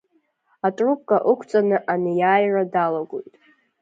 Атрубка 0.67 1.17
ықәҵаны 1.31 1.77
анеиааира 1.93 2.63
далагоит. 2.73 3.33